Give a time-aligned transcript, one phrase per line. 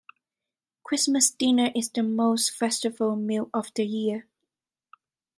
[0.81, 4.27] Christmas dinner is the most festive meal of the year.